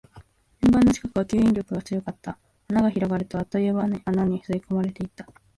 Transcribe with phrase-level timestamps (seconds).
[0.63, 2.39] 円盤の近くは吸引力が強かった。
[2.69, 5.27] 穴が広がると、あっという間に穴の中に吸い込まれていった。